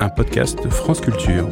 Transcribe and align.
un 0.00 0.08
podcast 0.08 0.62
de 0.62 0.68
France 0.68 1.00
Culture. 1.00 1.48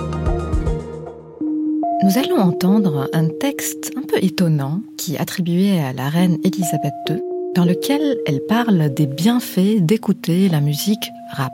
Nous 2.03 2.19
allons 2.19 2.39
entendre 2.39 3.09
un 3.13 3.29
texte 3.29 3.93
un 3.97 4.03
peu 4.03 4.17
étonnant 4.23 4.83
qui 4.97 5.15
est 5.15 5.19
attribué 5.19 5.81
à 5.81 5.93
la 5.93 6.09
reine 6.09 6.39
Élisabeth 6.45 6.93
II, 7.09 7.23
dans 7.55 7.65
lequel 7.65 8.19
elle 8.27 8.43
parle 8.47 8.93
des 8.93 9.07
bienfaits 9.07 9.81
d'écouter 9.81 10.49
la 10.49 10.61
musique 10.61 11.11
rap. 11.33 11.53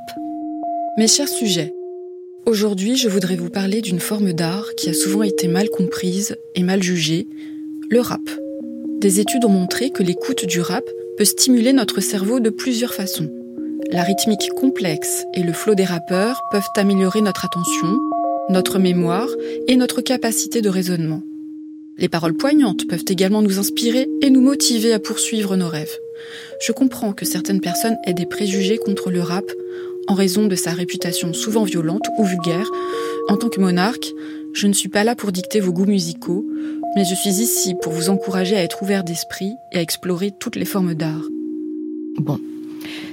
Mes 0.99 1.07
chers 1.07 1.29
sujets, 1.29 1.75
aujourd'hui 2.47 2.97
je 2.97 3.09
voudrais 3.09 3.37
vous 3.37 3.51
parler 3.51 3.81
d'une 3.83 4.01
forme 4.01 4.33
d'art 4.33 4.67
qui 4.77 4.89
a 4.91 4.95
souvent 4.95 5.23
été 5.23 5.47
mal 5.49 5.69
comprise 5.71 6.37
et 6.55 6.63
mal 6.63 6.83
jugée, 6.83 7.29
le 7.89 8.01
rap. 8.01 8.29
Des 9.01 9.21
études 9.21 9.45
ont 9.45 9.51
montré 9.51 9.91
que 9.91 10.03
l'écoute 10.03 10.45
du 10.45 10.61
rap 10.61 10.85
peut 11.17 11.25
stimuler 11.25 11.73
notre 11.73 12.01
cerveau 12.01 12.41
de 12.41 12.51
plusieurs 12.51 12.95
façons. 12.95 13.31
La 13.93 14.05
rythmique 14.05 14.51
complexe 14.57 15.25
et 15.35 15.43
le 15.43 15.53
flot 15.53 15.75
des 15.75 15.85
rappeurs 15.85 16.41
peuvent 16.53 16.63
améliorer 16.77 17.23
notre 17.23 17.45
attention, 17.45 17.99
notre 18.49 18.79
mémoire 18.79 19.29
et 19.67 19.75
notre 19.75 20.01
capacité 20.01 20.63
de 20.63 20.69
raisonnement. 20.69 21.23
Les 21.99 22.09
paroles 22.09 22.37
poignantes 22.37 22.87
peuvent 22.89 23.05
également 23.09 23.43
nous 23.43 23.59
inspirer 23.59 24.07
et 24.23 24.31
nous 24.31 24.41
motiver 24.41 24.93
à 24.93 25.01
poursuivre 25.01 25.57
nos 25.57 25.69
rêves. 25.69 25.97
Je 26.65 26.71
comprends 26.71 27.13
que 27.13 27.25
certaines 27.25 27.61
personnes 27.61 27.99
aient 28.05 28.15
des 28.15 28.27
préjugés 28.27 28.79
contre 28.79 29.11
le 29.11 29.23
rap 29.23 29.51
en 30.07 30.15
raison 30.15 30.47
de 30.47 30.55
sa 30.55 30.71
réputation 30.71 31.33
souvent 31.33 31.65
violente 31.65 32.07
ou 32.17 32.25
vulgaire. 32.25 32.71
En 33.29 33.37
tant 33.37 33.49
que 33.49 33.61
monarque, 33.61 34.13
je 34.53 34.69
ne 34.69 34.73
suis 34.73 34.89
pas 34.89 35.03
là 35.03 35.17
pour 35.17 35.33
dicter 35.33 35.59
vos 35.59 35.73
goûts 35.73 35.87
musicaux, 35.87 36.47
mais 36.95 37.05
je 37.05 37.15
suis 37.17 37.43
ici 37.43 37.75
pour 37.83 37.93
vous 37.93 38.09
encourager 38.09 38.55
à 38.57 38.63
être 38.63 38.85
ouvert 38.85 39.03
d'esprit 39.03 39.53
et 39.73 39.79
à 39.79 39.83
explorer 39.83 40.31
toutes 40.39 40.57
les 40.57 40.65
formes 40.65 40.95
d'art. 40.95 41.25
Bon, 42.19 42.39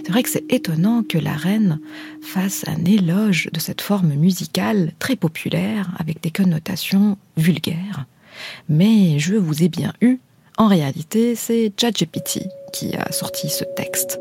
c'est 0.04 0.12
vrai 0.12 0.24
que 0.24 0.30
c'est 0.30 0.52
étonnant 0.52 1.04
que 1.04 1.18
la 1.18 1.34
reine 1.34 1.80
fasse 2.22 2.66
un 2.68 2.86
éloge 2.86 3.50
de 3.54 3.60
cette 3.60 3.82
forme 3.82 4.14
musicale 4.14 4.94
très 5.00 5.16
populaire 5.16 5.90
avec 6.00 6.22
des 6.22 6.32
connotations 6.32 7.18
vulgaires. 7.36 8.06
Mais 8.70 9.20
je 9.20 9.36
vous 9.36 9.64
ai 9.64 9.70
bien 9.70 9.94
eu. 10.02 10.20
En 10.58 10.68
réalité, 10.68 11.36
c'est 11.36 11.72
ChatGPT 11.80 12.48
qui 12.74 12.96
a 12.96 13.12
sorti 13.12 13.50
ce 13.50 13.64
texte. 13.76 14.20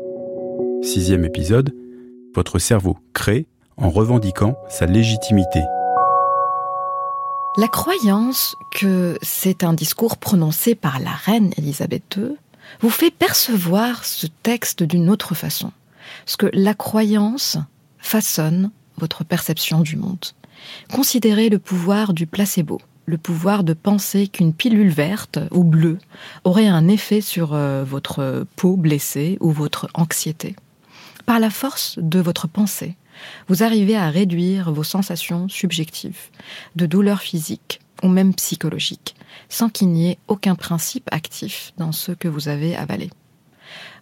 Sixième 0.83 1.25
épisode, 1.25 1.73
votre 2.35 2.59
cerveau 2.59 2.97
crée 3.13 3.45
en 3.77 3.89
revendiquant 3.89 4.57
sa 4.69 4.85
légitimité. 4.85 5.61
La 7.57 7.67
croyance 7.67 8.55
que 8.75 9.17
c'est 9.23 9.63
un 9.63 9.73
discours 9.73 10.17
prononcé 10.17 10.75
par 10.75 10.99
la 10.99 11.09
reine 11.09 11.53
Elisabeth 11.57 12.03
II 12.15 12.35
vous 12.79 12.89
fait 12.89 13.11
percevoir 13.11 14.05
ce 14.05 14.27
texte 14.43 14.83
d'une 14.83 15.09
autre 15.09 15.35
façon. 15.35 15.71
Parce 16.25 16.37
que 16.37 16.49
la 16.53 16.73
croyance 16.73 17.57
façonne 17.97 18.71
votre 18.97 19.23
perception 19.23 19.81
du 19.81 19.95
monde. 19.95 20.25
Considérez 20.91 21.49
le 21.49 21.59
pouvoir 21.59 22.13
du 22.13 22.25
placebo, 22.25 22.79
le 23.05 23.17
pouvoir 23.17 23.63
de 23.63 23.73
penser 23.73 24.27
qu'une 24.27 24.53
pilule 24.53 24.89
verte 24.89 25.39
ou 25.51 25.63
bleue 25.63 25.99
aurait 26.43 26.67
un 26.67 26.87
effet 26.87 27.21
sur 27.21 27.53
euh, 27.53 27.83
votre 27.83 28.45
peau 28.55 28.75
blessée 28.75 29.37
ou 29.39 29.51
votre 29.51 29.87
anxiété. 29.93 30.55
Par 31.25 31.39
la 31.39 31.49
force 31.49 31.99
de 31.99 32.19
votre 32.19 32.47
pensée, 32.47 32.95
vous 33.47 33.63
arrivez 33.63 33.95
à 33.97 34.09
réduire 34.09 34.71
vos 34.71 34.83
sensations 34.83 35.47
subjectives, 35.49 36.29
de 36.75 36.85
douleurs 36.85 37.21
physiques 37.21 37.79
ou 38.03 38.07
même 38.07 38.33
psychologiques, 38.33 39.15
sans 39.49 39.69
qu'il 39.69 39.89
n'y 39.89 40.09
ait 40.09 40.19
aucun 40.27 40.55
principe 40.55 41.07
actif 41.11 41.73
dans 41.77 41.91
ce 41.91 42.11
que 42.11 42.27
vous 42.27 42.47
avez 42.47 42.75
avalé. 42.75 43.09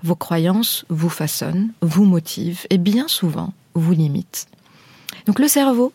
Vos 0.04 0.16
croyances 0.16 0.86
vous 0.90 1.10
façonnent, 1.10 1.72
vous 1.82 2.06
motivent 2.06 2.66
et 2.70 2.78
bien 2.78 3.08
souvent 3.08 3.54
vous 3.74 3.94
limitent. 3.94 4.48
Donc 5.26 5.40
le 5.40 5.48
cerveau, 5.48 5.94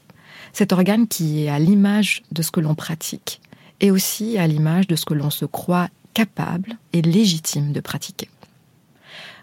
cet 0.52 0.72
organe 0.72 1.06
qui 1.06 1.44
est 1.44 1.48
à 1.48 1.58
l'image 1.58 2.22
de 2.32 2.42
ce 2.42 2.50
que 2.50 2.60
l'on 2.60 2.74
pratique 2.74 3.40
et 3.80 3.90
aussi 3.90 4.38
à 4.38 4.46
l'image 4.46 4.86
de 4.86 4.96
ce 4.96 5.04
que 5.04 5.14
l'on 5.14 5.30
se 5.30 5.44
croit 5.44 5.88
capable 6.14 6.76
et 6.92 7.02
légitime 7.02 7.72
de 7.72 7.80
pratiquer. 7.80 8.28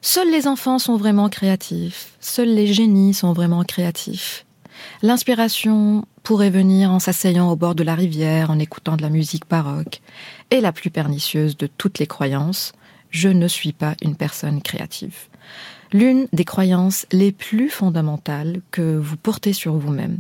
Seuls 0.01 0.31
les 0.31 0.47
enfants 0.47 0.79
sont 0.79 0.95
vraiment 0.95 1.29
créatifs, 1.29 2.15
seuls 2.19 2.53
les 2.53 2.71
génies 2.71 3.13
sont 3.13 3.33
vraiment 3.33 3.63
créatifs. 3.63 4.45
L'inspiration 5.01 6.05
pourrait 6.23 6.49
venir 6.49 6.91
en 6.91 6.99
s'asseyant 6.99 7.51
au 7.51 7.55
bord 7.55 7.75
de 7.75 7.83
la 7.83 7.95
rivière, 7.95 8.51
en 8.51 8.59
écoutant 8.59 8.97
de 8.97 9.01
la 9.01 9.09
musique 9.09 9.47
baroque. 9.49 10.01
Et 10.51 10.61
la 10.61 10.71
plus 10.71 10.89
pernicieuse 10.89 11.57
de 11.57 11.67
toutes 11.67 11.99
les 11.99 12.07
croyances, 12.07 12.73
je 13.09 13.29
ne 13.29 13.47
suis 13.47 13.73
pas 13.73 13.95
une 14.01 14.15
personne 14.15 14.61
créative. 14.61 15.27
L'une 15.93 16.27
des 16.33 16.43
croyances 16.43 17.05
les 17.11 17.31
plus 17.31 17.69
fondamentales 17.69 18.61
que 18.71 18.97
vous 18.97 19.15
portez 19.15 19.53
sur 19.53 19.75
vous-même 19.77 20.19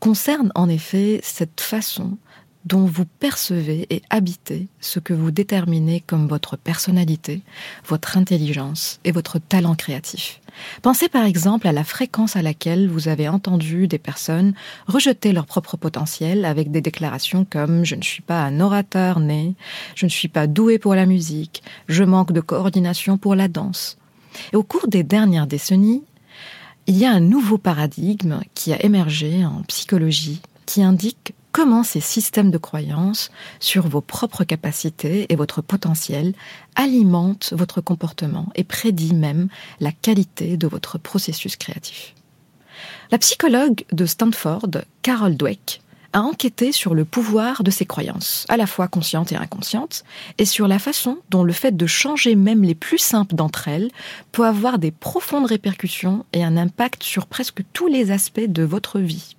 concerne 0.00 0.50
en 0.54 0.68
effet 0.68 1.20
cette 1.22 1.60
façon 1.60 2.16
dont 2.64 2.84
vous 2.84 3.04
percevez 3.04 3.86
et 3.90 4.02
habitez 4.10 4.68
ce 4.80 5.00
que 5.00 5.12
vous 5.12 5.30
déterminez 5.30 6.02
comme 6.06 6.28
votre 6.28 6.56
personnalité, 6.56 7.42
votre 7.86 8.16
intelligence 8.16 9.00
et 9.04 9.12
votre 9.12 9.38
talent 9.38 9.74
créatif. 9.74 10.40
Pensez 10.82 11.08
par 11.08 11.24
exemple 11.24 11.66
à 11.66 11.72
la 11.72 11.84
fréquence 11.84 12.36
à 12.36 12.42
laquelle 12.42 12.88
vous 12.88 13.08
avez 13.08 13.28
entendu 13.28 13.88
des 13.88 13.98
personnes 13.98 14.54
rejeter 14.86 15.32
leur 15.32 15.46
propre 15.46 15.76
potentiel 15.76 16.44
avec 16.44 16.70
des 16.70 16.80
déclarations 16.80 17.46
comme 17.48 17.84
je 17.84 17.94
ne 17.94 18.02
suis 18.02 18.22
pas 18.22 18.42
un 18.42 18.60
orateur 18.60 19.18
né, 19.18 19.54
je 19.94 20.06
ne 20.06 20.10
suis 20.10 20.28
pas 20.28 20.46
doué 20.46 20.78
pour 20.78 20.94
la 20.94 21.06
musique, 21.06 21.62
je 21.88 22.04
manque 22.04 22.32
de 22.32 22.40
coordination 22.40 23.18
pour 23.18 23.34
la 23.34 23.48
danse. 23.48 23.96
Et 24.52 24.56
au 24.56 24.62
cours 24.62 24.88
des 24.88 25.02
dernières 25.02 25.46
décennies, 25.46 26.04
il 26.86 26.96
y 26.96 27.04
a 27.04 27.12
un 27.12 27.20
nouveau 27.20 27.58
paradigme 27.58 28.40
qui 28.54 28.72
a 28.72 28.84
émergé 28.84 29.44
en 29.44 29.62
psychologie 29.62 30.40
qui 30.66 30.82
indique 30.82 31.34
comment 31.52 31.84
ces 31.84 32.00
systèmes 32.00 32.50
de 32.50 32.58
croyances 32.58 33.30
sur 33.60 33.86
vos 33.86 34.00
propres 34.00 34.44
capacités 34.44 35.26
et 35.30 35.36
votre 35.36 35.62
potentiel 35.62 36.34
alimentent 36.74 37.52
votre 37.56 37.80
comportement 37.80 38.48
et 38.54 38.64
prédit 38.64 39.14
même 39.14 39.48
la 39.80 39.92
qualité 39.92 40.56
de 40.56 40.66
votre 40.66 40.98
processus 40.98 41.56
créatif? 41.56 42.14
La 43.10 43.18
psychologue 43.18 43.84
de 43.92 44.06
Stanford, 44.06 44.70
Carol 45.02 45.36
Dweck, 45.36 45.82
a 46.14 46.20
enquêté 46.20 46.72
sur 46.72 46.94
le 46.94 47.04
pouvoir 47.04 47.62
de 47.62 47.70
ces 47.70 47.86
croyances, 47.86 48.44
à 48.48 48.56
la 48.56 48.66
fois 48.66 48.88
conscientes 48.88 49.32
et 49.32 49.36
inconscientes, 49.36 50.04
et 50.38 50.44
sur 50.44 50.68
la 50.68 50.78
façon 50.78 51.18
dont 51.30 51.42
le 51.42 51.52
fait 51.52 51.76
de 51.76 51.86
changer 51.86 52.34
même 52.34 52.62
les 52.62 52.74
plus 52.74 52.98
simples 52.98 53.34
d'entre 53.34 53.68
elles 53.68 53.90
peut 54.30 54.46
avoir 54.46 54.78
des 54.78 54.90
profondes 54.90 55.46
répercussions 55.46 56.26
et 56.32 56.44
un 56.44 56.56
impact 56.56 57.02
sur 57.02 57.26
presque 57.26 57.62
tous 57.72 57.86
les 57.86 58.10
aspects 58.10 58.40
de 58.40 58.62
votre 58.62 58.98
vie. 58.98 59.36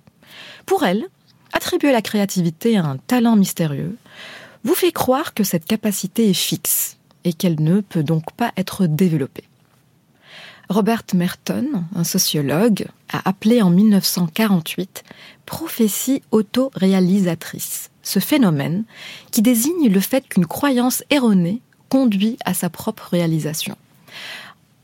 Pour 0.66 0.84
elle, 0.84 1.06
attribuer 1.54 1.92
la 1.92 2.02
créativité 2.02 2.76
à 2.76 2.84
un 2.84 2.96
talent 2.98 3.36
mystérieux 3.36 3.96
vous 4.64 4.74
fait 4.74 4.92
croire 4.92 5.34
que 5.34 5.44
cette 5.44 5.66
capacité 5.66 6.28
est 6.28 6.34
fixe 6.34 6.98
et 7.24 7.32
qu'elle 7.32 7.60
ne 7.60 7.80
peut 7.80 8.02
donc 8.02 8.32
pas 8.32 8.52
être 8.56 8.86
développée. 8.86 9.44
Robert 10.68 11.02
Merton, 11.14 11.84
un 11.94 12.04
sociologue, 12.04 12.86
a 13.12 13.28
appelé 13.28 13.60
en 13.62 13.70
1948 13.70 15.04
prophétie 15.44 16.22
autoréalisatrice, 16.30 17.90
ce 18.02 18.18
phénomène 18.18 18.84
qui 19.30 19.42
désigne 19.42 19.88
le 19.88 20.00
fait 20.00 20.26
qu'une 20.26 20.46
croyance 20.46 21.04
erronée 21.10 21.60
conduit 21.90 22.38
à 22.44 22.54
sa 22.54 22.70
propre 22.70 23.08
réalisation. 23.10 23.76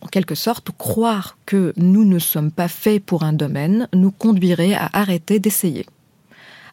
En 0.02 0.06
quelque 0.06 0.34
sorte, 0.34 0.70
croire 0.76 1.36
que 1.46 1.72
nous 1.76 2.04
ne 2.04 2.18
sommes 2.18 2.52
pas 2.52 2.68
faits 2.68 3.04
pour 3.04 3.22
un 3.22 3.32
domaine 3.32 3.88
nous 3.94 4.10
conduirait 4.10 4.74
à 4.74 4.88
arrêter 4.92 5.38
d'essayer. 5.38 5.86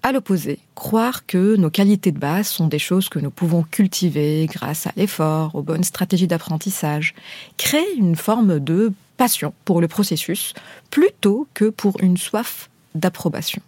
À 0.04 0.12
l'opposé, 0.12 0.60
croire 0.76 1.26
que 1.26 1.56
nos 1.56 1.70
qualités 1.70 2.12
de 2.12 2.20
base 2.20 2.48
sont 2.48 2.68
des 2.68 2.80
choses 2.80 3.10
que 3.10 3.20
nous 3.20 3.32
pouvons 3.32 3.64
cultiver 3.64 4.46
grâce 4.46 4.88
à 4.88 4.92
l'effort, 4.96 5.56
aux 5.56 5.64
bonnes 5.64 5.84
stratégies 5.84 6.28
d'apprentissage, 6.28 7.16
crée 7.58 7.86
une 7.98 8.16
forme 8.16 8.60
de 8.60 8.94
passion 9.18 9.54
pour 9.66 9.82
le 9.82 9.88
processus 9.88 10.54
plutôt 10.92 11.48
que 11.54 11.66
pour 11.70 12.02
une 12.02 12.18
soif 12.18 12.70
d'approbation. 12.96 13.62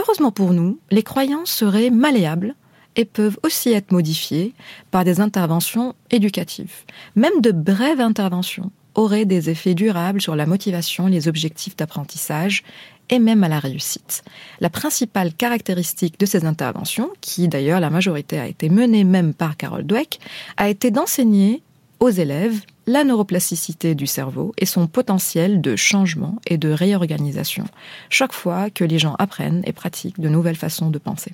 Heureusement 0.00 0.32
pour 0.32 0.52
nous, 0.52 0.78
les 0.90 1.02
croyances 1.02 1.50
seraient 1.50 1.90
malléables 1.90 2.54
et 2.96 3.04
peuvent 3.04 3.38
aussi 3.42 3.72
être 3.72 3.92
modifiées 3.92 4.54
par 4.90 5.04
des 5.04 5.20
interventions 5.20 5.94
éducatives. 6.10 6.84
Même 7.14 7.40
de 7.42 7.52
brèves 7.52 8.00
interventions 8.00 8.70
auraient 8.94 9.26
des 9.26 9.50
effets 9.50 9.74
durables 9.74 10.22
sur 10.22 10.34
la 10.36 10.46
motivation, 10.46 11.06
les 11.06 11.28
objectifs 11.28 11.76
d'apprentissage 11.76 12.64
et 13.10 13.18
même 13.18 13.44
à 13.44 13.48
la 13.48 13.58
réussite. 13.58 14.22
La 14.60 14.70
principale 14.70 15.32
caractéristique 15.32 16.18
de 16.18 16.26
ces 16.26 16.44
interventions, 16.44 17.10
qui 17.20 17.48
d'ailleurs 17.48 17.80
la 17.80 17.90
majorité 17.90 18.38
a 18.38 18.46
été 18.46 18.68
menée 18.68 19.04
même 19.04 19.34
par 19.34 19.56
Carol 19.56 19.84
Dweck, 19.84 20.20
a 20.56 20.68
été 20.68 20.90
d'enseigner 20.90 21.62
aux 22.00 22.10
élèves 22.10 22.60
la 22.86 23.04
neuroplasticité 23.04 23.94
du 23.94 24.06
cerveau 24.06 24.52
et 24.58 24.66
son 24.66 24.86
potentiel 24.86 25.60
de 25.60 25.76
changement 25.76 26.36
et 26.46 26.58
de 26.58 26.70
réorganisation 26.70 27.64
chaque 28.10 28.32
fois 28.32 28.70
que 28.70 28.84
les 28.84 28.98
gens 28.98 29.16
apprennent 29.18 29.62
et 29.66 29.72
pratiquent 29.72 30.20
de 30.20 30.28
nouvelles 30.28 30.56
façons 30.56 30.90
de 30.90 30.98
penser. 30.98 31.32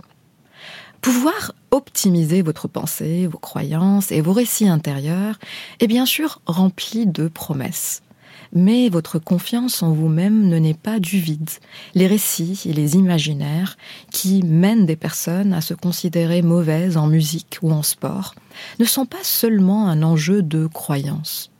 Pouvoir 1.02 1.52
optimiser 1.72 2.42
votre 2.42 2.68
pensée, 2.68 3.26
vos 3.26 3.38
croyances 3.38 4.12
et 4.12 4.20
vos 4.20 4.32
récits 4.32 4.68
intérieurs 4.68 5.38
est 5.80 5.88
bien 5.88 6.06
sûr 6.06 6.40
rempli 6.46 7.06
de 7.06 7.28
promesses. 7.28 8.02
Mais 8.52 8.88
votre 8.88 9.19
confiance 9.19 9.82
en 9.82 9.93
vous-même 9.93 10.49
ne 10.49 10.58
naît 10.58 10.75
pas 10.75 11.00
du 11.00 11.19
vide. 11.19 11.50
Les 11.94 12.06
récits 12.06 12.62
et 12.67 12.73
les 12.73 12.96
imaginaires 12.96 13.76
qui 14.11 14.43
mènent 14.43 14.87
des 14.87 14.96
personnes 14.96 15.52
à 15.52 15.61
se 15.61 15.75
considérer 15.75 16.43
mauvaises 16.43 16.96
en 16.96 17.06
musique 17.06 17.58
ou 17.62 17.73
en 17.73 17.82
sport 17.82 18.34
ne 18.79 18.84
sont 18.84 19.06
pas 19.06 19.23
seulement 19.23 19.88
un 19.88 20.02
enjeu 20.02 20.43
de 20.43 20.67
croyance. 20.67 21.50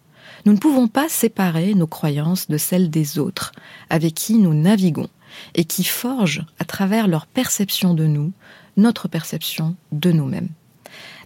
Nous 0.45 0.53
ne 0.53 0.59
pouvons 0.59 0.89
pas 0.89 1.09
séparer 1.09 1.75
nos 1.75 1.87
croyances 1.87 2.49
de 2.49 2.59
celles 2.59 2.91
des 2.91 3.19
autres 3.19 3.53
avec 3.91 4.15
qui 4.15 4.35
nous 4.39 4.55
naviguons 4.55 5.09
et 5.55 5.65
qui 5.65 5.85
forgent, 5.85 6.45
à 6.59 6.65
travers 6.65 7.09
leur 7.09 7.27
perception 7.27 7.95
de 7.95 8.07
nous, 8.07 8.33
notre 8.77 9.09
perception 9.09 9.77
de 9.93 10.13
nous-mêmes. 10.13 10.49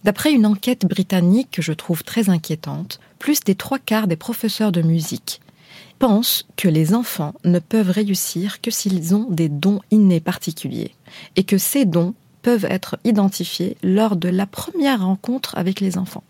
D'après 0.05 0.33
une 0.33 0.47
enquête 0.47 0.87
britannique 0.87 1.51
que 1.51 1.63
je 1.63 1.73
trouve 1.73 2.05
très 2.05 2.29
inquiétante, 2.29 3.01
plus 3.19 3.41
des 3.41 3.55
trois 3.55 3.79
quarts 3.79 4.07
des 4.07 4.17
professeurs 4.17 4.73
de 4.73 4.83
musique 4.83 5.41
pensent 5.99 6.47
que 6.57 6.69
les 6.69 6.95
enfants 6.95 7.35
ne 7.45 7.59
peuvent 7.59 7.91
réussir 7.91 8.61
que 8.61 8.71
s'ils 8.71 9.15
ont 9.15 9.27
des 9.31 9.49
dons 9.49 9.81
innés 9.91 10.21
particuliers 10.21 10.95
et 11.37 11.45
que 11.45 11.59
ces 11.59 11.85
dons 11.85 12.15
peuvent 12.43 12.67
être 12.67 12.99
identifiés 13.05 13.77
lors 13.83 14.17
de 14.17 14.29
la 14.29 14.47
première 14.47 15.05
rencontre 15.05 15.57
avec 15.57 15.81
les 15.81 15.99
enfants. 15.99 16.25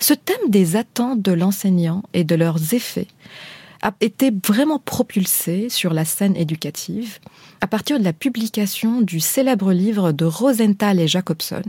Ce 0.00 0.14
thème 0.14 0.48
des 0.50 0.76
attentes 0.76 1.22
de 1.22 1.32
l'enseignant 1.32 2.02
et 2.12 2.24
de 2.24 2.34
leurs 2.34 2.74
effets 2.74 3.06
a 3.82 3.94
été 4.00 4.32
vraiment 4.46 4.78
propulsé 4.78 5.68
sur 5.68 5.92
la 5.92 6.04
scène 6.04 6.36
éducative 6.36 7.18
à 7.60 7.66
partir 7.66 7.98
de 7.98 8.04
la 8.04 8.12
publication 8.12 9.02
du 9.02 9.20
célèbre 9.20 9.72
livre 9.72 10.12
de 10.12 10.24
Rosenthal 10.24 11.00
et 11.00 11.08
Jacobson, 11.08 11.62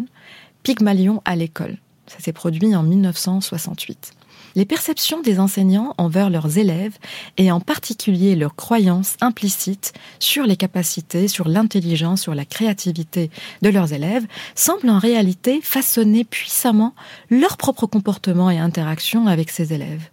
Pygmalion 0.64 1.22
à 1.26 1.36
l'école. 1.36 1.78
Ça 2.08 2.20
s'est 2.20 2.34
produit 2.34 2.76
en 2.76 2.84
1968. 2.84 4.14
Les 4.56 4.66
perceptions 4.66 5.22
des 5.22 5.40
enseignants 5.40 5.94
envers 5.98 6.30
leurs 6.30 6.58
élèves, 6.58 6.98
et 7.38 7.52
en 7.52 7.60
particulier 7.60 8.36
leurs 8.36 8.56
croyances 8.56 9.18
implicites 9.20 9.92
sur 10.20 10.46
les 10.46 10.56
capacités, 10.56 11.28
sur 11.28 11.50
l'intelligence, 11.50 12.22
sur 12.22 12.34
la 12.34 12.46
créativité 12.46 13.30
de 13.62 13.70
leurs 13.70 13.92
élèves, 13.92 14.26
semblent 14.56 14.90
en 14.90 15.00
réalité 15.00 15.60
façonner 15.62 16.24
puissamment 16.24 16.96
leur 17.30 17.58
propre 17.58 17.86
comportement 17.86 18.50
et 18.50 18.58
interaction 18.58 19.28
avec 19.28 19.50
ces 19.50 19.74
élèves. 19.74 20.10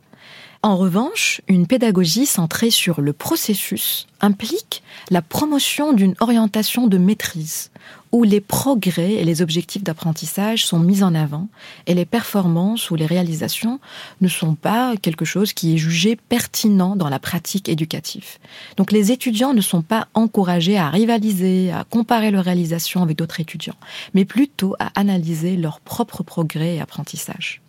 En 0.65 0.77
revanche, 0.77 1.41
une 1.49 1.67
pédagogie 1.67 2.27
centrée 2.27 2.71
sur 2.71 3.01
le 3.01 3.13
processus 3.13 4.07
implique 4.21 4.83
la 5.11 5.21
promotion 5.21 5.93
d'une 5.93 6.15
orientation 6.21 6.87
de 6.87 6.99
maîtrise, 6.99 7.71
où 8.13 8.25
les 8.25 8.41
progrès 8.41 9.15
et 9.15 9.25
les 9.25 9.41
objectifs 9.43 9.83
d'apprentissage 9.83 10.67
sont 10.67 10.79
mis 10.79 11.03
en 11.03 11.15
avant 11.15 11.49
et 11.87 11.95
les 11.95 12.05
performances 12.05 12.91
ou 12.91 12.95
les 12.95 13.07
réalisations 13.07 13.81
ne 14.21 14.29
sont 14.29 14.55
pas 14.55 14.95
quelque 14.97 15.25
chose 15.25 15.53
qui 15.53 15.75
est 15.75 15.79
jugé 15.79 16.17
pertinent 16.17 16.95
dans 16.95 17.09
la 17.09 17.19
pratique 17.19 17.69
éducative. 17.69 18.39
Donc 18.77 18.93
les 18.93 19.13
étudiants 19.13 19.55
ne 19.55 19.63
sont 19.63 19.83
pas 19.83 20.09
encouragés 20.15 20.77
à 20.77 20.91
rivaliser, 20.91 21.73
à 21.73 21.85
comparer 21.85 22.31
leurs 22.31 22.45
réalisations 22.45 23.03
avec 23.03 23.17
d'autres 23.17 23.41
étudiants, 23.41 23.77
mais 24.13 24.27
plutôt 24.27 24.77
à 24.79 24.93
analyser 24.95 25.57
leurs 25.57 25.81
propres 25.81 26.23
progrès 26.23 26.77
et 26.77 26.81
apprentissages. 26.81 27.63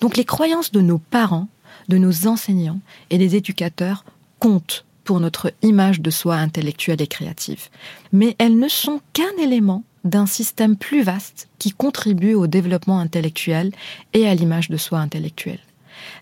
Donc 0.00 0.16
les 0.16 0.24
croyances 0.24 0.72
de 0.72 0.80
nos 0.80 0.98
parents 0.98 1.48
de 1.88 1.98
nos 1.98 2.26
enseignants 2.26 2.80
et 3.10 3.18
des 3.18 3.36
éducateurs 3.36 4.04
comptent 4.38 4.84
pour 5.04 5.20
notre 5.20 5.52
image 5.62 6.00
de 6.00 6.10
soi 6.10 6.36
intellectuelle 6.36 7.02
et 7.02 7.06
créative. 7.06 7.68
Mais 8.12 8.36
elles 8.38 8.58
ne 8.58 8.68
sont 8.68 9.00
qu'un 9.12 9.36
élément 9.40 9.84
d'un 10.04 10.26
système 10.26 10.76
plus 10.76 11.02
vaste 11.02 11.48
qui 11.58 11.70
contribue 11.70 12.34
au 12.34 12.46
développement 12.46 12.98
intellectuel 12.98 13.72
et 14.14 14.26
à 14.26 14.34
l'image 14.34 14.68
de 14.68 14.76
soi 14.76 14.98
intellectuelle. 14.98 15.60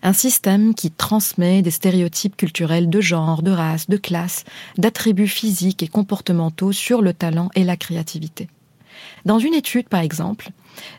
Un 0.03 0.13
système 0.13 0.75
qui 0.75 0.91
transmet 0.91 1.61
des 1.61 1.71
stéréotypes 1.71 2.37
culturels 2.37 2.89
de 2.89 3.01
genre, 3.01 3.41
de 3.41 3.51
race, 3.51 3.89
de 3.89 3.97
classe, 3.97 4.43
d'attributs 4.77 5.27
physiques 5.27 5.81
et 5.81 5.87
comportementaux 5.87 6.71
sur 6.71 7.01
le 7.01 7.13
talent 7.13 7.49
et 7.55 7.63
la 7.63 7.77
créativité. 7.77 8.47
Dans 9.25 9.39
une 9.39 9.53
étude, 9.53 9.89
par 9.89 10.01
exemple, 10.01 10.51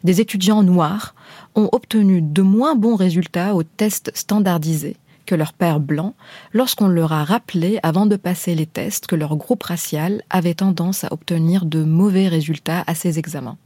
des 0.04 0.20
étudiants 0.20 0.62
noirs 0.62 1.14
ont 1.54 1.68
obtenu 1.72 2.22
de 2.22 2.42
moins 2.42 2.74
bons 2.74 2.96
résultats 2.96 3.54
aux 3.54 3.62
tests 3.62 4.10
standardisés 4.14 4.96
que 5.26 5.34
leurs 5.34 5.52
pères 5.52 5.80
blancs 5.80 6.14
lorsqu'on 6.52 6.88
leur 6.88 7.12
a 7.12 7.24
rappelé 7.24 7.78
avant 7.82 8.06
de 8.06 8.16
passer 8.16 8.54
les 8.54 8.66
tests 8.66 9.06
que 9.06 9.16
leur 9.16 9.36
groupe 9.36 9.62
racial 9.62 10.22
avait 10.30 10.54
tendance 10.54 11.04
à 11.04 11.12
obtenir 11.12 11.64
de 11.64 11.82
mauvais 11.82 12.28
résultats 12.28 12.84
à 12.86 12.94
ces 12.94 13.18
examens. 13.18 13.58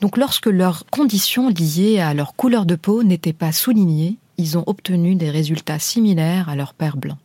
Donc 0.00 0.16
lorsque 0.16 0.46
leurs 0.46 0.84
conditions 0.86 1.48
liées 1.48 2.00
à 2.00 2.14
leur 2.14 2.34
couleur 2.34 2.66
de 2.66 2.74
peau 2.74 3.02
n'étaient 3.02 3.32
pas 3.32 3.52
soulignées, 3.52 4.18
ils 4.38 4.58
ont 4.58 4.64
obtenu 4.66 5.14
des 5.14 5.30
résultats 5.30 5.78
similaires 5.78 6.48
à 6.48 6.56
leurs 6.56 6.74
pères 6.74 6.96
blancs. 6.96 7.18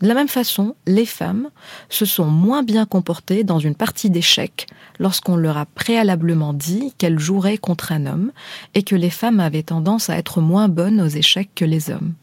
De 0.00 0.08
la 0.08 0.14
même 0.14 0.28
façon, 0.28 0.74
les 0.86 1.04
femmes 1.04 1.50
se 1.90 2.06
sont 2.06 2.26
moins 2.26 2.62
bien 2.62 2.86
comportées 2.86 3.44
dans 3.44 3.58
une 3.58 3.74
partie 3.74 4.08
d'échecs 4.08 4.66
lorsqu'on 4.98 5.36
leur 5.36 5.58
a 5.58 5.66
préalablement 5.66 6.54
dit 6.54 6.94
qu'elles 6.96 7.18
joueraient 7.18 7.58
contre 7.58 7.92
un 7.92 8.06
homme 8.06 8.32
et 8.74 8.82
que 8.82 8.96
les 8.96 9.10
femmes 9.10 9.40
avaient 9.40 9.62
tendance 9.62 10.08
à 10.08 10.16
être 10.16 10.40
moins 10.40 10.68
bonnes 10.68 11.00
aux 11.00 11.08
échecs 11.08 11.50
que 11.54 11.66
les 11.66 11.90
hommes. 11.90 12.14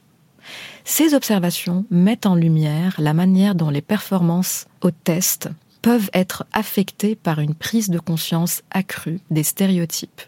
Ces 0.85 1.13
observations 1.13 1.85
mettent 1.89 2.25
en 2.25 2.35
lumière 2.35 2.95
la 2.97 3.13
manière 3.13 3.55
dont 3.55 3.69
les 3.69 3.81
performances 3.81 4.67
au 4.81 4.91
test 4.91 5.49
peuvent 5.81 6.09
être 6.13 6.45
affectées 6.53 7.15
par 7.15 7.39
une 7.39 7.55
prise 7.55 7.89
de 7.89 7.99
conscience 7.99 8.63
accrue 8.71 9.19
des 9.31 9.43
stéréotypes. 9.43 10.21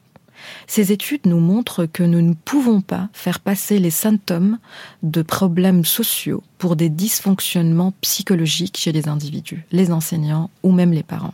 Ces 0.67 0.91
études 0.91 1.25
nous 1.25 1.39
montrent 1.39 1.85
que 1.85 2.03
nous 2.03 2.21
ne 2.21 2.33
pouvons 2.33 2.81
pas 2.81 3.09
faire 3.13 3.39
passer 3.39 3.79
les 3.79 3.91
symptômes 3.91 4.57
de 5.03 5.21
problèmes 5.21 5.85
sociaux 5.85 6.43
pour 6.57 6.75
des 6.75 6.89
dysfonctionnements 6.89 7.93
psychologiques 8.01 8.77
chez 8.77 8.91
les 8.91 9.07
individus, 9.07 9.65
les 9.71 9.91
enseignants 9.91 10.49
ou 10.63 10.71
même 10.71 10.93
les 10.93 11.03
parents. 11.03 11.33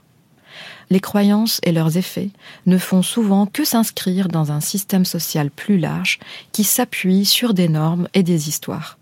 Les 0.90 1.00
croyances 1.00 1.60
et 1.64 1.72
leurs 1.72 1.98
effets 1.98 2.30
ne 2.66 2.78
font 2.78 3.02
souvent 3.02 3.46
que 3.46 3.66
s'inscrire 3.66 4.28
dans 4.28 4.52
un 4.52 4.62
système 4.62 5.06
social 5.06 5.50
plus 5.50 5.78
large 5.78 6.20
qui 6.52 6.64
s'appuie 6.64 7.26
sur 7.26 7.54
des 7.54 7.70
normes 7.70 8.08
et 8.14 8.24
des 8.24 8.50
histoires. 8.50 8.98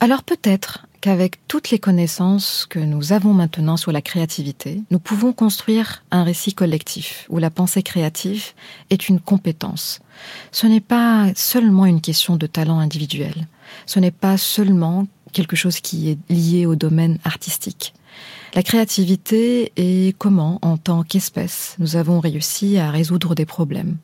Alors 0.00 0.22
peut-être 0.22 0.86
qu'avec 1.00 1.46
toutes 1.48 1.70
les 1.70 1.78
connaissances 1.78 2.66
que 2.68 2.78
nous 2.78 3.12
avons 3.12 3.34
maintenant 3.34 3.76
sur 3.76 3.92
la 3.92 4.02
créativité, 4.02 4.82
nous 4.90 4.98
pouvons 4.98 5.32
construire 5.32 6.04
un 6.10 6.24
récit 6.24 6.54
collectif 6.54 7.26
où 7.28 7.38
la 7.38 7.50
pensée 7.50 7.82
créative 7.82 8.52
est 8.90 9.08
une 9.08 9.20
compétence. 9.20 10.00
Ce 10.52 10.66
n'est 10.66 10.80
pas 10.80 11.28
seulement 11.34 11.86
une 11.86 12.00
question 12.00 12.36
de 12.36 12.46
talent 12.46 12.78
individuel. 12.78 13.46
Ce 13.86 13.98
n'est 13.98 14.12
pas 14.12 14.36
seulement 14.38 15.06
quelque 15.32 15.56
chose 15.56 15.80
qui 15.80 16.10
est 16.10 16.18
lié 16.32 16.66
au 16.66 16.74
domaine 16.74 17.18
artistique. 17.24 17.92
La 18.54 18.62
créativité 18.62 19.72
est 19.76 20.16
comment, 20.16 20.58
en 20.62 20.76
tant 20.76 21.02
qu'espèce, 21.02 21.76
nous 21.78 21.96
avons 21.96 22.20
réussi 22.20 22.78
à 22.78 22.90
résoudre 22.90 23.34
des 23.34 23.46
problèmes, 23.46 23.98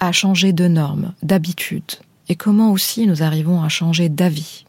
à 0.00 0.12
changer 0.12 0.52
de 0.52 0.68
normes, 0.68 1.12
d'habitudes, 1.22 1.92
et 2.28 2.36
comment 2.36 2.72
aussi 2.72 3.06
nous 3.06 3.22
arrivons 3.22 3.62
à 3.62 3.68
changer 3.68 4.08
d'avis 4.08 4.64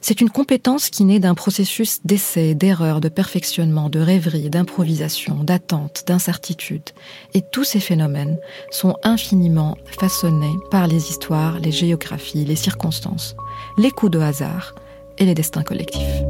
c'est 0.00 0.20
une 0.20 0.30
compétence 0.30 0.90
qui 0.90 1.04
naît 1.04 1.18
d'un 1.18 1.34
processus 1.34 2.00
d'essai, 2.04 2.54
d'erreur, 2.54 3.00
de 3.00 3.08
perfectionnement, 3.08 3.88
de 3.88 3.98
rêverie, 3.98 4.50
d'improvisation, 4.50 5.42
d'attente, 5.42 6.04
d'incertitude. 6.06 6.90
Et 7.34 7.42
tous 7.42 7.64
ces 7.64 7.80
phénomènes 7.80 8.38
sont 8.70 8.96
infiniment 9.02 9.76
façonnés 9.98 10.54
par 10.70 10.86
les 10.86 11.10
histoires, 11.10 11.58
les 11.58 11.72
géographies, 11.72 12.44
les 12.44 12.56
circonstances, 12.56 13.34
les 13.76 13.90
coups 13.90 14.12
de 14.12 14.20
hasard 14.20 14.74
et 15.18 15.24
les 15.24 15.34
destins 15.34 15.64
collectifs. 15.64 16.22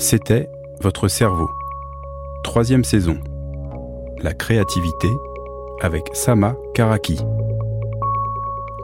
C'était 0.00 0.48
Votre 0.80 1.08
cerveau. 1.08 1.50
Troisième 2.42 2.84
saison. 2.84 3.18
La 4.22 4.32
créativité 4.32 5.08
avec 5.82 6.04
Sama 6.14 6.56
Karaki. 6.72 7.20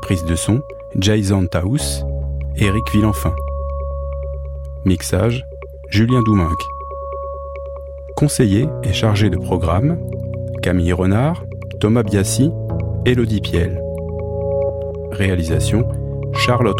Prise 0.02 0.26
de 0.26 0.35
son 0.35 0.61
Jason 0.94 1.46
Taous, 1.46 2.04
Eric 2.56 2.92
Villenfin. 2.92 3.35
Mixage, 4.85 5.46
Julien 5.88 6.23
Douminc. 6.23 6.58
Conseiller 8.14 8.68
et 8.82 8.92
chargé 8.92 9.30
de 9.30 9.38
programme, 9.38 9.99
Camille 10.62 10.92
Renard, 10.92 11.46
Thomas 11.80 12.02
Biassi, 12.02 12.50
Elodie 13.06 13.40
Piel. 13.40 13.80
Réalisation, 15.12 15.88
Charlotte. 16.35 16.75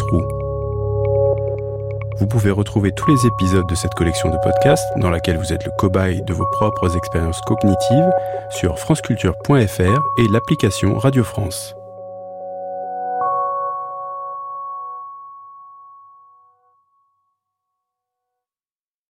Vous 2.19 2.27
pouvez 2.27 2.49
retrouver 2.49 2.91
tous 2.91 3.09
les 3.09 3.25
épisodes 3.27 3.67
de 3.67 3.75
cette 3.75 3.93
collection 3.93 4.29
de 4.29 4.37
podcasts 4.43 4.87
dans 4.97 5.11
laquelle 5.11 5.37
vous 5.37 5.53
êtes 5.53 5.63
le 5.65 5.71
cobaye 5.77 6.23
de 6.23 6.33
vos 6.33 6.47
propres 6.53 6.97
expériences 6.97 7.39
cognitives 7.41 8.11
sur 8.49 8.79
franceculture.fr 8.79 10.01
et 10.17 10.27
l'application 10.31 10.97
Radio 10.97 11.23
France. 11.23 11.76